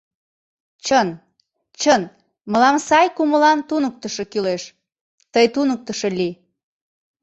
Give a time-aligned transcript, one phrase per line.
[0.85, 1.09] Чын.
[1.81, 2.01] чын...
[2.51, 4.63] мылам сай кумылан туныктышо кӱлеш:
[5.33, 6.33] тый туныктышо лий...